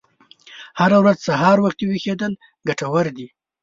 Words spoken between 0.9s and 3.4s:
ورځ سهار وختي ویښیدل ګټور دي.